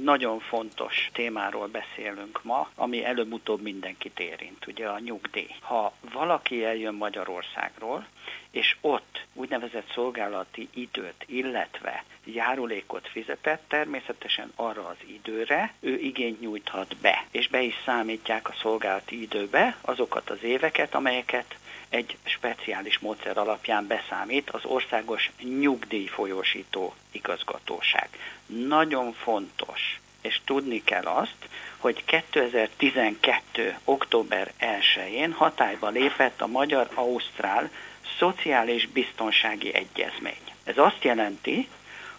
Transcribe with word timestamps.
Egy 0.00 0.06
nagyon 0.06 0.40
fontos 0.40 1.10
témáról 1.12 1.66
beszélünk 1.66 2.42
ma, 2.42 2.70
ami 2.74 3.04
előbb-utóbb 3.04 3.60
mindenkit 3.62 4.20
érint, 4.20 4.66
ugye 4.66 4.88
a 4.88 4.98
nyugdíj. 4.98 5.54
Ha 5.60 5.92
valaki 6.12 6.64
eljön 6.64 6.94
Magyarországról, 6.94 8.06
és 8.50 8.76
ott 8.80 9.26
úgynevezett 9.34 9.90
szolgálati 9.92 10.68
időt, 10.74 11.24
illetve 11.26 12.04
járulékot 12.24 13.08
fizetett, 13.08 13.62
természetesen 13.68 14.52
arra 14.56 14.86
az 14.86 14.96
időre 15.06 15.74
ő 15.80 15.98
igényt 15.98 16.40
nyújthat 16.40 16.96
be, 16.96 17.26
és 17.30 17.48
be 17.48 17.62
is 17.62 17.74
számítják 17.84 18.48
a 18.48 18.54
szolgálati 18.60 19.22
időbe 19.22 19.76
azokat 19.80 20.30
az 20.30 20.42
éveket, 20.42 20.94
amelyeket 20.94 21.56
egy 21.90 22.16
speciális 22.24 22.98
módszer 22.98 23.38
alapján 23.38 23.86
beszámít 23.86 24.50
az 24.50 24.64
Országos 24.64 25.30
Nyugdíjfolyósító 25.60 26.94
Igazgatóság. 27.12 28.08
Nagyon 28.46 29.12
fontos, 29.12 30.00
és 30.20 30.40
tudni 30.44 30.84
kell 30.84 31.04
azt, 31.04 31.48
hogy 31.78 32.04
2012. 32.04 33.76
október 33.84 34.52
1-én 34.60 35.32
hatályba 35.32 35.88
lépett 35.88 36.40
a 36.40 36.46
Magyar-Ausztrál 36.46 37.70
Szociális 38.18 38.86
Biztonsági 38.86 39.74
Egyezmény. 39.74 40.40
Ez 40.64 40.78
azt 40.78 41.04
jelenti, 41.04 41.68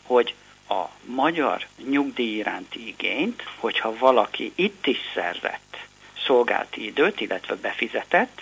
hogy 0.01 0.33
a 0.69 0.89
magyar 1.05 1.67
nyugdíj 1.89 2.35
iránti 2.37 2.87
igényt, 2.87 3.43
hogyha 3.59 3.97
valaki 3.97 4.51
itt 4.55 4.87
is 4.87 4.97
szerzett 5.13 5.77
szolgálti 6.25 6.85
időt, 6.85 7.21
illetve 7.21 7.55
befizetett, 7.55 8.41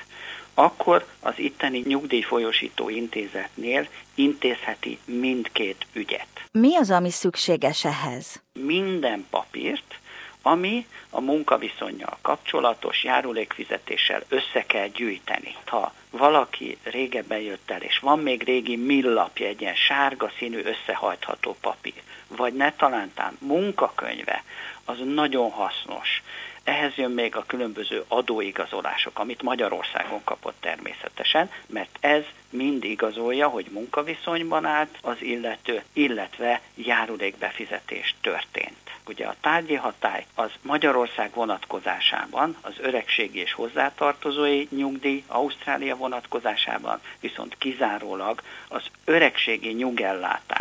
akkor 0.60 1.06
az 1.20 1.34
itteni 1.36 1.84
nyugdíjfolyosító 1.86 2.90
intézetnél 2.90 3.88
intézheti 4.16 5.00
mindkét 5.06 5.86
ügyet. 5.94 6.28
Mi 6.52 6.76
az, 6.76 6.92
ami 6.92 7.10
szükséges 7.10 7.86
ehhez? 7.86 8.42
Minden 8.54 9.26
papírt, 9.30 10.00
ami 10.42 10.86
a 11.10 11.22
munkaviszonyjal 11.22 12.18
kapcsolatos 12.22 13.04
járulékfizetéssel 13.04 14.24
össze 14.28 14.66
kell 14.68 14.88
gyűjteni. 14.88 15.56
Ha 15.66 15.94
valaki 16.10 16.78
régebben 16.84 17.40
jött 17.40 17.72
el, 17.72 17.82
és 17.82 18.00
van 18.00 18.20
még 18.20 18.44
régi 18.44 18.76
millapja, 18.76 19.48
egy 19.48 19.62
ilyen 19.62 19.76
sárga 19.76 20.32
színű 20.38 20.62
összehajtható 20.64 21.56
papír, 21.62 22.02
vagy 22.28 22.54
ne 22.54 22.74
talántán 22.74 23.38
munkakönyve, 23.40 24.44
az 24.86 24.98
nagyon 25.06 25.52
hasznos. 25.52 26.24
Ehhez 26.64 26.96
jön 26.96 27.12
még 27.12 27.36
a 27.36 27.44
különböző 27.48 28.04
adóigazolások, 28.08 29.20
amit 29.20 29.42
Magyarországon 29.42 30.24
kapott 30.24 30.56
természetesen, 30.60 31.52
mert 31.68 31.98
ez 32.00 32.24
mind 32.50 32.84
igazolja, 32.84 33.48
hogy 33.48 33.66
munkaviszonyban 33.72 34.66
állt 34.66 34.98
az 35.02 35.22
illető, 35.22 35.84
illetve 35.94 36.62
járulékbefizetés 36.76 38.16
történt. 38.22 38.78
Ugye 39.08 39.26
a 39.26 39.36
tárgyi 39.42 39.76
hatály 39.76 40.26
az 40.36 40.52
Magyarország 40.62 41.34
vonatkozásában 41.34 42.58
az 42.62 42.74
öregségi 42.78 43.40
és 43.40 43.54
hozzátartozói 43.54 44.68
nyugdíj, 44.70 45.24
Ausztrália 45.28 45.96
vonatkozásában 45.96 47.00
viszont 47.20 47.58
kizárólag 47.58 48.42
az 48.68 48.84
öregségi 49.06 49.74
nyugellátás 49.74 50.59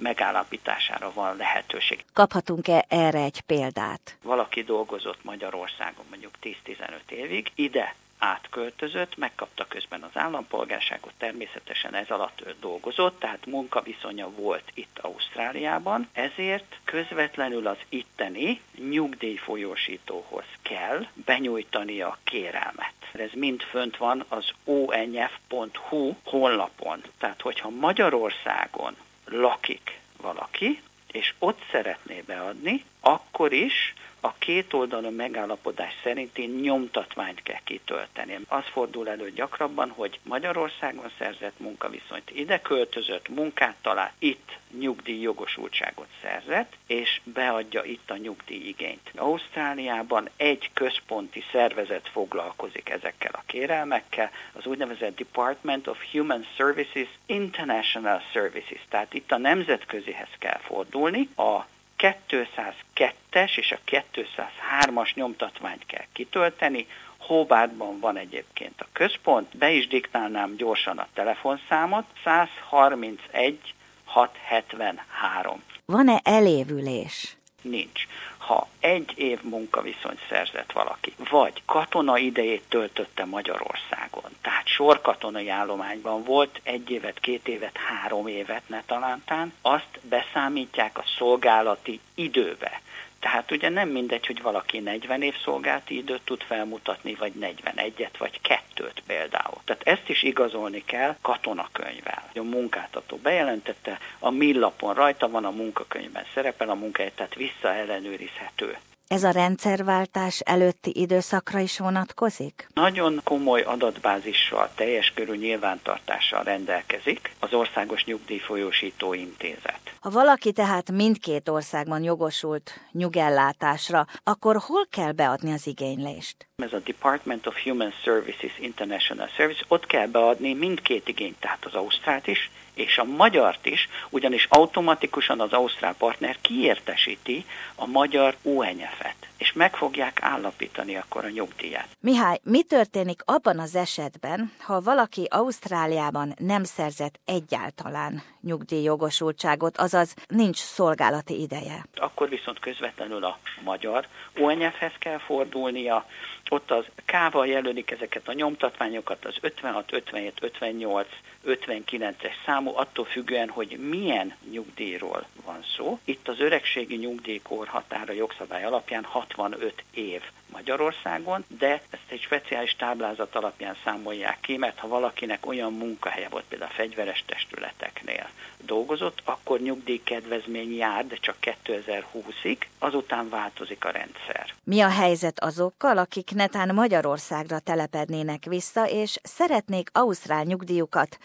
megállapítására 0.00 1.12
van 1.12 1.36
lehetőség. 1.36 2.04
Kaphatunk-e 2.12 2.84
erre 2.88 3.22
egy 3.22 3.40
példát? 3.40 4.16
Valaki 4.22 4.62
dolgozott 4.62 5.24
Magyarországon 5.24 6.04
mondjuk 6.10 6.34
10-15 6.42 7.10
évig, 7.10 7.50
ide 7.54 7.94
átköltözött, 8.20 9.16
megkapta 9.16 9.66
közben 9.68 10.02
az 10.02 10.10
állampolgárságot, 10.20 11.12
természetesen 11.18 11.94
ez 11.94 12.10
alatt 12.10 12.42
ő 12.46 12.54
dolgozott, 12.60 13.18
tehát 13.18 13.46
munkaviszonya 13.46 14.30
volt 14.30 14.70
itt 14.74 14.98
Ausztráliában, 15.00 16.08
ezért 16.12 16.78
közvetlenül 16.84 17.66
az 17.66 17.76
itteni 17.88 18.60
nyugdíjfolyósítóhoz 18.90 20.44
kell 20.62 21.06
benyújtani 21.24 22.00
a 22.00 22.18
kérelmet. 22.24 22.92
Ez 23.12 23.30
mind 23.34 23.60
fönt 23.62 23.96
van 23.96 24.24
az 24.28 24.48
onf.hu 24.64 26.14
honlapon. 26.24 27.02
Tehát, 27.18 27.40
hogyha 27.40 27.68
Magyarországon 27.68 28.96
lakik 29.30 30.00
valaki, 30.16 30.82
és 31.12 31.34
ott 31.38 31.60
szeretné 31.70 32.22
beadni, 32.26 32.84
akkor 33.00 33.52
is 33.52 33.94
a 34.20 34.32
két 34.38 34.72
oldalon 34.72 35.14
megállapodás 35.14 35.92
szerinti 36.02 36.46
nyomtatványt 36.46 37.42
kell 37.42 37.60
kitölteni. 37.64 38.38
Az 38.48 38.64
fordul 38.72 39.08
elő 39.08 39.30
gyakrabban, 39.30 39.90
hogy 39.90 40.18
Magyarországon 40.22 41.10
szerzett 41.18 41.58
munkaviszonyt 41.58 42.30
ide 42.30 42.60
költözött, 42.60 43.28
munkát 43.28 43.76
talált, 43.82 44.12
itt 44.18 44.58
nyugdíj 44.78 45.20
jogosultságot 45.20 46.06
szerzett, 46.22 46.76
és 46.86 47.20
beadja 47.24 47.84
itt 47.84 48.10
a 48.10 48.16
nyugdíjigényt. 48.16 49.10
Ausztráliában 49.14 50.28
egy 50.36 50.70
központi 50.72 51.44
szervezet 51.52 52.08
foglalkozik 52.08 52.88
ezekkel 52.90 53.32
a 53.32 53.42
kérelmekkel, 53.46 54.30
az 54.52 54.66
úgynevezett 54.66 55.16
Department 55.16 55.86
of 55.86 56.10
Human 56.12 56.46
Services 56.56 57.08
International 57.26 58.22
Services, 58.32 58.80
tehát 58.88 59.14
itt 59.14 59.32
a 59.32 59.38
nemzetközihez 59.38 60.28
kell 60.38 60.58
fordulni, 60.58 61.28
a 61.36 61.66
202-es 62.00 63.56
és 63.56 63.72
a 63.72 63.78
203-as 63.86 65.14
nyomtatványt 65.14 65.86
kell 65.86 66.04
kitölteni, 66.12 66.86
Hóbádban 67.18 68.00
van 68.00 68.16
egyébként 68.16 68.80
a 68.80 68.86
központ, 68.92 69.56
be 69.56 69.70
is 69.70 69.86
diktálnám 69.86 70.56
gyorsan 70.56 70.98
a 70.98 71.08
telefonszámot, 71.14 72.04
131 72.24 73.74
673. 74.04 75.62
Van-e 75.84 76.20
elévülés? 76.24 77.36
Nincs 77.62 78.06
ha 78.50 78.68
egy 78.80 79.12
év 79.14 79.42
munkaviszonyt 79.42 80.20
szerzett 80.28 80.72
valaki, 80.72 81.14
vagy 81.30 81.62
katona 81.64 82.18
idejét 82.18 82.62
töltötte 82.68 83.24
Magyarországon, 83.24 84.30
tehát 84.42 84.66
sorkatonai 84.66 85.48
állományban 85.48 86.24
volt 86.24 86.60
egy 86.62 86.90
évet, 86.90 87.20
két 87.20 87.48
évet, 87.48 87.76
három 87.76 88.26
évet 88.26 88.68
ne 88.68 88.82
talántán, 88.86 89.52
azt 89.62 90.00
beszámítják 90.02 90.98
a 90.98 91.04
szolgálati 91.18 92.00
időbe. 92.14 92.80
Tehát 93.20 93.50
ugye 93.50 93.68
nem 93.68 93.88
mindegy, 93.88 94.26
hogy 94.26 94.42
valaki 94.42 94.78
40 94.78 95.22
év 95.22 95.34
szolgálti 95.44 95.96
időt 95.96 96.22
tud 96.24 96.42
felmutatni, 96.42 97.14
vagy 97.14 97.32
41-et, 97.40 98.14
vagy 98.18 98.40
kettőt 98.40 99.02
például. 99.06 99.60
Tehát 99.64 99.82
ezt 99.82 100.08
is 100.08 100.22
igazolni 100.22 100.84
kell 100.84 101.16
katonakönyvvel. 101.20 102.30
A 102.34 102.42
munkáltató 102.42 103.16
bejelentette, 103.16 103.98
a 104.18 104.30
millapon 104.30 104.94
rajta 104.94 105.30
van, 105.30 105.44
a 105.44 105.50
munkakönyvben 105.50 106.24
szerepel 106.34 106.68
a 106.68 106.74
munkahely, 106.74 107.12
tehát 107.14 107.34
visszaellenőrizhető. 107.34 108.76
Ez 109.08 109.24
a 109.24 109.30
rendszerváltás 109.30 110.40
előtti 110.40 110.92
időszakra 110.94 111.58
is 111.58 111.78
vonatkozik? 111.78 112.68
Nagyon 112.74 113.20
komoly 113.24 113.62
adatbázissal, 113.62 114.70
teljes 114.74 115.12
körű 115.14 115.36
nyilvántartással 115.36 116.42
rendelkezik 116.42 117.32
az 117.38 117.52
Országos 117.52 118.04
Nyugdíjfolyósító 118.04 119.14
Intézet. 119.14 119.89
Ha 120.00 120.10
valaki 120.10 120.52
tehát 120.52 120.90
mindkét 120.90 121.48
országban 121.48 122.02
jogosult 122.02 122.80
nyugellátásra, 122.92 124.06
akkor 124.22 124.56
hol 124.56 124.86
kell 124.90 125.12
beadni 125.12 125.52
az 125.52 125.66
igénylést? 125.66 126.48
Ez 126.56 126.72
a 126.72 126.78
Department 126.78 127.46
of 127.46 127.62
Human 127.62 127.92
Services 128.02 128.58
International 128.58 129.28
Service, 129.36 129.64
ott 129.68 129.86
kell 129.86 130.06
beadni 130.06 130.54
mindkét 130.54 131.08
igényt, 131.08 131.40
tehát 131.40 131.64
az 131.64 131.74
Ausztrált 131.74 132.26
is, 132.26 132.50
és 132.74 132.98
a 132.98 133.04
magyart 133.04 133.66
is, 133.66 133.88
ugyanis 134.10 134.46
automatikusan 134.50 135.40
az 135.40 135.52
ausztrál 135.52 135.94
partner 135.94 136.36
kiértesíti 136.40 137.44
a 137.74 137.86
magyar 137.86 138.36
UNF-et, 138.42 139.19
és 139.50 139.56
meg 139.56 139.76
fogják 139.76 140.22
állapítani 140.22 140.96
akkor 140.96 141.24
a 141.24 141.28
nyugdíját. 141.28 141.88
Mihály, 142.00 142.40
mi 142.42 142.62
történik 142.62 143.20
abban 143.24 143.58
az 143.58 143.74
esetben, 143.74 144.52
ha 144.58 144.80
valaki 144.80 145.26
Ausztráliában 145.30 146.34
nem 146.38 146.64
szerzett 146.64 147.20
egyáltalán 147.24 148.22
nyugdíjjogosultságot, 148.40 149.76
azaz 149.76 150.14
nincs 150.28 150.56
szolgálati 150.56 151.40
ideje? 151.40 151.86
Akkor 151.94 152.28
viszont 152.28 152.58
közvetlenül 152.58 153.24
a 153.24 153.38
magyar 153.64 154.06
UNF-hez 154.36 154.92
kell 154.98 155.18
fordulnia, 155.18 156.06
ott 156.50 156.70
az 156.70 156.84
K-val 157.04 157.46
jelölik 157.46 157.90
ezeket 157.90 158.28
a 158.28 158.32
nyomtatványokat, 158.32 159.24
az 159.24 159.36
56, 159.40 159.92
57, 159.92 160.38
58, 160.40 161.08
59-es 161.46 162.32
számú, 162.44 162.76
attól 162.76 163.04
függően, 163.04 163.48
hogy 163.48 163.78
milyen 163.88 164.34
nyugdíjról 164.50 165.26
van 165.44 165.64
szó. 165.76 165.98
Itt 166.04 166.28
az 166.28 166.40
öregségi 166.40 166.96
nyugdíjkor 166.96 167.66
határa 167.66 168.12
jogszabály 168.12 168.64
alapján 168.64 169.04
65 169.40 169.84
év 169.90 170.22
Magyarországon, 170.52 171.44
de 171.58 171.82
ezt 171.90 172.02
egy 172.08 172.20
speciális 172.20 172.76
táblázat 172.76 173.34
alapján 173.34 173.76
számolják 173.84 174.38
ki, 174.40 174.56
mert 174.56 174.78
ha 174.78 174.88
valakinek 174.88 175.46
olyan 175.46 175.72
munkahelye 175.72 176.28
volt, 176.28 176.44
például 176.48 176.70
a 176.70 176.74
fegyveres 176.74 177.24
testületeknél 177.26 178.28
dolgozott, 178.58 179.20
akkor 179.24 179.60
nyugdíjkedvezmény 179.60 180.76
jár, 180.76 181.06
de 181.06 181.16
csak 181.20 181.36
2020-ig, 181.42 182.56
azután 182.78 183.28
változik 183.28 183.84
a 183.84 183.90
rendszer. 183.90 184.54
Mi 184.64 184.80
a 184.80 184.88
helyzet 184.88 185.40
azokkal, 185.40 185.98
akik 185.98 186.30
netán 186.34 186.74
Magyarországra 186.74 187.58
telepednének 187.58 188.44
vissza, 188.44 188.88
és 188.88 189.18
szeretnék 189.22 189.90
ausztrál 189.92 190.44
nyugdíjukat 190.44 191.18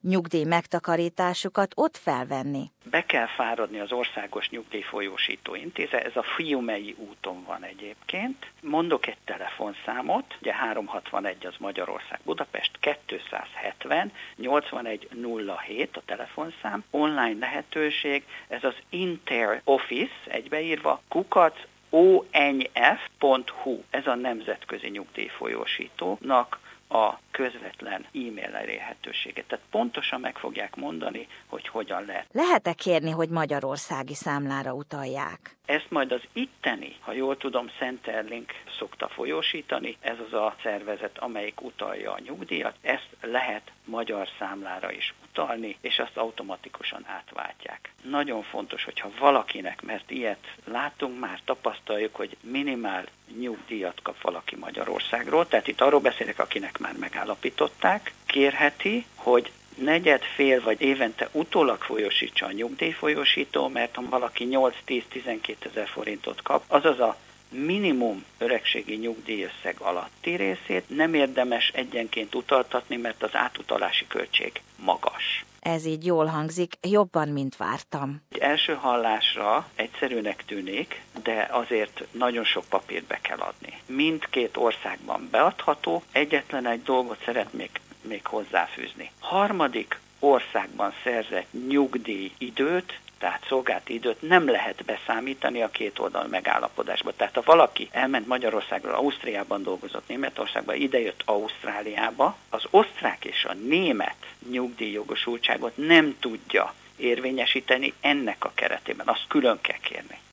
nyugdíj 0.00 0.44
megtakarításukat 0.44 1.72
ott 1.74 1.96
felvenni? 1.96 2.70
Be 2.84 3.04
kell 3.04 3.26
fáradni 3.26 3.80
az 3.80 3.92
országos 3.92 4.48
nyugdíjfolyósító 4.48 5.54
intézet, 5.54 6.04
ez 6.04 6.16
a 6.16 6.22
Fiumei 6.22 6.94
úton 6.98 7.44
van 7.44 7.64
egyébként. 7.64 8.46
Mondok 8.62 9.06
egy 9.06 9.16
telefonszámot, 9.24 10.36
ugye 10.40 10.54
361 10.54 11.46
az 11.46 11.54
Magyarország 11.58 12.20
Budapest, 12.24 12.70
270 12.80 14.12
8107 14.36 15.96
a 15.96 16.02
telefonszám, 16.04 16.84
online 16.90 17.38
lehetőség, 17.38 18.24
ez 18.48 18.64
az 18.64 18.74
Inter 18.88 19.60
Office 19.64 20.14
egybeírva, 20.24 21.02
kukac 21.08 21.54
onf.hu, 21.90 23.82
ez 23.90 24.06
a 24.06 24.14
nemzetközi 24.14 24.88
nyugdíjfolyósítónak 24.88 26.58
a 26.90 27.18
közvetlen 27.30 28.06
e-mail 28.14 28.54
elérhetőséget. 28.54 29.44
Tehát 29.46 29.64
pontosan 29.70 30.20
meg 30.20 30.38
fogják 30.38 30.76
mondani, 30.76 31.26
hogy 31.46 31.68
hogyan 31.68 32.04
lehet. 32.04 32.26
Lehet-e 32.32 32.72
kérni, 32.72 33.10
hogy 33.10 33.28
magyarországi 33.28 34.14
számlára 34.14 34.72
utalják? 34.72 35.56
Ezt 35.64 35.90
majd 35.90 36.12
az 36.12 36.22
itteni, 36.32 36.96
ha 37.00 37.12
jól 37.12 37.36
tudom, 37.36 37.70
Centerlink 37.78 38.52
szokta 38.78 39.08
folyósítani, 39.08 39.96
ez 40.00 40.16
az 40.26 40.32
a 40.32 40.56
szervezet, 40.62 41.18
amelyik 41.18 41.60
utalja 41.62 42.12
a 42.12 42.18
nyugdíjat. 42.24 42.76
Ezt 42.80 43.08
lehet 43.20 43.72
magyar 43.84 44.28
számlára 44.38 44.92
is 44.92 45.14
utalni, 45.28 45.76
és 45.80 45.98
azt 45.98 46.16
automatikusan 46.16 47.06
átváltják. 47.06 47.89
Nagyon 48.08 48.42
fontos, 48.42 48.84
hogyha 48.84 49.10
valakinek, 49.18 49.82
mert 49.82 50.10
ilyet 50.10 50.54
látunk 50.64 51.20
már, 51.20 51.40
tapasztaljuk, 51.44 52.16
hogy 52.16 52.36
minimál 52.40 53.06
nyugdíjat 53.38 54.00
kap 54.02 54.20
valaki 54.20 54.56
Magyarországról, 54.56 55.48
tehát 55.48 55.68
itt 55.68 55.80
arról 55.80 56.00
beszélek, 56.00 56.38
akinek 56.38 56.78
már 56.78 56.94
megállapították, 56.98 58.12
kérheti, 58.26 59.06
hogy 59.14 59.52
negyed, 59.74 60.22
fél 60.22 60.62
vagy 60.62 60.80
évente 60.80 61.28
utólag 61.32 61.82
folyosítsa 61.82 62.46
a 62.46 62.52
nyugdíjfolyosító, 62.52 63.68
mert 63.68 63.94
ha 63.94 64.02
valaki 64.08 64.48
8-10-12 64.50 65.54
ezer 65.70 65.88
forintot 65.88 66.42
kap, 66.42 66.64
azaz 66.66 67.00
a 67.00 67.16
minimum 67.48 68.24
öregségi 68.38 68.96
nyugdíjösszeg 68.96 69.76
alatti 69.78 70.34
részét 70.34 70.84
nem 70.88 71.14
érdemes 71.14 71.68
egyenként 71.74 72.34
utaltatni, 72.34 72.96
mert 72.96 73.22
az 73.22 73.34
átutalási 73.34 74.06
költség 74.06 74.60
magas. 74.76 75.44
Ez 75.60 75.84
így 75.86 76.06
jól 76.06 76.26
hangzik, 76.26 76.74
jobban, 76.88 77.28
mint 77.28 77.56
vártam. 77.56 78.22
Első 78.40 78.74
hallásra 78.74 79.68
egyszerűnek 79.74 80.44
tűnik, 80.44 81.02
de 81.22 81.48
azért 81.50 82.04
nagyon 82.10 82.44
sok 82.44 82.64
papírt 82.68 83.04
be 83.04 83.18
kell 83.22 83.38
adni. 83.38 83.78
Mindkét 83.86 84.56
országban 84.56 85.28
beadható, 85.30 86.02
egyetlen 86.12 86.66
egy 86.66 86.82
dolgot 86.82 87.22
szeretnék 87.24 87.80
még 88.02 88.26
hozzáfűzni. 88.26 89.10
Harmadik 89.20 90.00
országban 90.18 90.92
szerzett 91.04 91.46
nyugdíj 91.68 92.32
időt 92.38 92.98
tehát 93.20 93.44
szolgált 93.48 93.88
időt 93.88 94.22
nem 94.22 94.48
lehet 94.48 94.84
beszámítani 94.84 95.62
a 95.62 95.70
két 95.70 95.98
oldal 95.98 96.26
megállapodásba. 96.26 97.12
Tehát 97.16 97.34
ha 97.34 97.42
valaki 97.44 97.88
elment 97.92 98.26
Magyarországról, 98.26 98.94
Ausztriában 98.94 99.62
dolgozott, 99.62 100.08
Németországba, 100.08 100.74
idejött 100.74 101.22
Ausztráliába, 101.24 102.36
az 102.50 102.62
osztrák 102.70 103.24
és 103.24 103.44
a 103.44 103.54
német 103.54 104.26
nyugdíjjogosultságot 104.50 105.76
nem 105.76 106.16
tudja 106.20 106.74
érvényesíteni 106.96 107.92
ennek 108.00 108.44
a 108.44 108.52
keretében. 108.54 109.08
Azt 109.08 109.24
külön 109.28 109.58
kell 109.60 109.78
kérni. 109.78 110.20